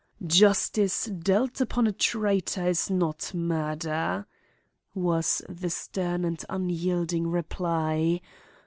"'Justice 0.25 1.05
dealt 1.05 1.61
upon 1.61 1.85
a 1.85 1.91
traitor 1.91 2.65
is 2.65 2.89
not 2.89 3.35
murder,' 3.35 4.25
was 4.95 5.43
the 5.47 5.69
stern 5.69 6.25
and 6.25 6.43
unyielding 6.49 7.27
reply. 7.27 8.19